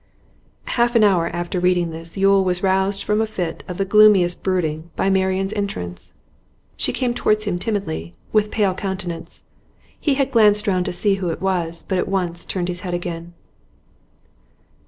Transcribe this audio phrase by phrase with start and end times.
[0.65, 4.41] Half an hour after reading this Yule was roused from a fit of the gloomiest
[4.41, 6.13] brooding by Marian's entrance.
[6.75, 9.43] She came towards him timidly, with pale countenance.
[9.99, 12.95] He had glanced round to see who it was, but at once turned his head
[12.95, 13.35] again.